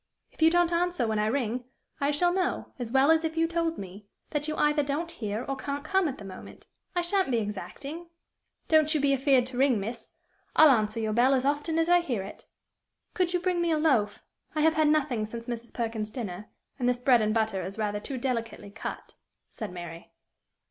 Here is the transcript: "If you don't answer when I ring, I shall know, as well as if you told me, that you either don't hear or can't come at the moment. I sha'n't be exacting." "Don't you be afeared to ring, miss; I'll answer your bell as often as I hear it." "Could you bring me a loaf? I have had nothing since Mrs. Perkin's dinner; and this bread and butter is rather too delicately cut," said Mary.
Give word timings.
"If 0.31 0.41
you 0.41 0.49
don't 0.49 0.73
answer 0.73 1.05
when 1.05 1.19
I 1.19 1.27
ring, 1.27 1.63
I 1.99 2.09
shall 2.09 2.33
know, 2.33 2.73
as 2.79 2.91
well 2.91 3.11
as 3.11 3.23
if 3.23 3.37
you 3.37 3.45
told 3.47 3.77
me, 3.77 4.07
that 4.31 4.47
you 4.47 4.55
either 4.55 4.81
don't 4.81 5.11
hear 5.11 5.45
or 5.47 5.55
can't 5.55 5.83
come 5.83 6.07
at 6.07 6.17
the 6.17 6.25
moment. 6.25 6.65
I 6.95 7.03
sha'n't 7.03 7.29
be 7.29 7.37
exacting." 7.37 8.07
"Don't 8.67 8.95
you 8.95 8.99
be 8.99 9.13
afeared 9.13 9.45
to 9.45 9.59
ring, 9.59 9.79
miss; 9.79 10.13
I'll 10.55 10.71
answer 10.71 10.99
your 10.99 11.13
bell 11.13 11.35
as 11.35 11.45
often 11.45 11.77
as 11.77 11.87
I 11.87 11.99
hear 11.99 12.23
it." 12.23 12.47
"Could 13.13 13.31
you 13.35 13.39
bring 13.39 13.61
me 13.61 13.69
a 13.69 13.77
loaf? 13.77 14.23
I 14.55 14.61
have 14.61 14.73
had 14.73 14.87
nothing 14.87 15.27
since 15.27 15.45
Mrs. 15.47 15.71
Perkin's 15.71 16.09
dinner; 16.09 16.49
and 16.79 16.89
this 16.89 16.99
bread 16.99 17.21
and 17.21 17.31
butter 17.31 17.63
is 17.63 17.77
rather 17.77 17.99
too 17.99 18.17
delicately 18.17 18.71
cut," 18.71 19.13
said 19.51 19.71
Mary. 19.71 20.11